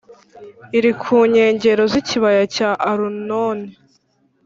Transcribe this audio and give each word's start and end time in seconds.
iri 0.77 0.91
ku 1.01 1.15
nkengero 1.29 1.83
z’ikibaya 1.91 2.43
cya 2.55 2.69
arunoni 2.89 3.69